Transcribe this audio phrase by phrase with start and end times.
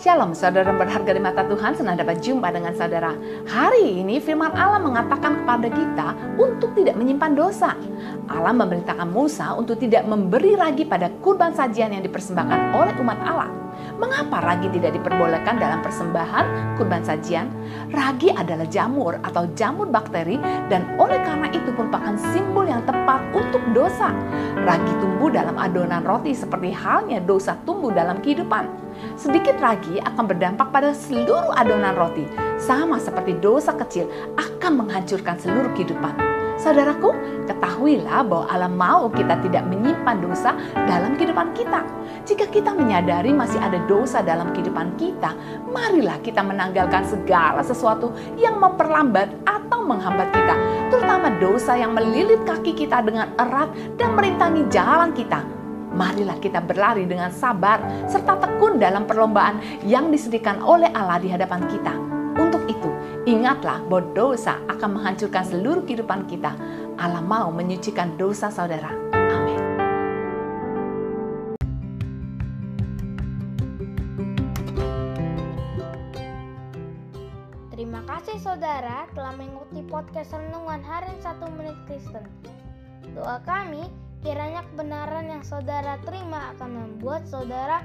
[0.00, 3.12] Shalom saudara berharga di mata Tuhan, senang dapat jumpa dengan saudara.
[3.44, 7.76] Hari ini firman Allah mengatakan kepada kita untuk tidak menyimpan dosa.
[8.24, 13.59] Allah memerintahkan Musa untuk tidak memberi ragi pada kurban sajian yang dipersembahkan oleh umat Allah.
[14.00, 17.52] Mengapa ragi tidak diperbolehkan dalam persembahan kurban sajian?
[17.92, 20.40] Ragi adalah jamur atau jamur bakteri
[20.72, 24.10] dan oleh karena itu merupakan simbol yang tepat untuk dosa.
[24.56, 28.66] Ragi tumbuh dalam adonan roti seperti halnya dosa tumbuh dalam kehidupan.
[29.16, 32.24] Sedikit ragi akan berdampak pada seluruh adonan roti,
[32.60, 36.39] sama seperti dosa kecil akan menghancurkan seluruh kehidupan.
[36.60, 37.16] Saudaraku,
[37.48, 40.52] ketahuilah bahwa Allah mau kita tidak menyimpan dosa
[40.84, 41.80] dalam kehidupan kita.
[42.28, 45.32] Jika kita menyadari masih ada dosa dalam kehidupan kita,
[45.72, 50.54] marilah kita menanggalkan segala sesuatu yang memperlambat atau menghambat kita,
[50.92, 55.40] terutama dosa yang melilit kaki kita dengan erat dan merintangi jalan kita.
[55.96, 59.58] Marilah kita berlari dengan sabar serta tekun dalam perlombaan
[59.88, 62.09] yang disediakan oleh Allah di hadapan kita.
[62.70, 62.90] Itu,
[63.26, 66.54] ingatlah bahwa dosa akan menghancurkan seluruh kehidupan kita.
[67.02, 68.94] Allah mau menyucikan dosa saudara.
[69.10, 69.58] Amin.
[77.74, 82.22] Terima kasih saudara telah mengikuti podcast Renungan Harian 1 Menit Kristen.
[83.18, 83.90] Doa kami,
[84.22, 87.82] kiranya kebenaran yang saudara terima akan membuat saudara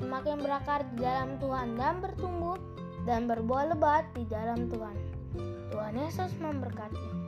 [0.00, 2.56] semakin berakar di dalam Tuhan dan bertumbuh
[3.06, 4.96] dan berbuah lebat di dalam Tuhan.
[5.72, 7.21] Tuhan Yesus memberkati.